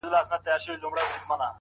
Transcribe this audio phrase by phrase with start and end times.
[0.29, 1.49] زه درته څه ووايم”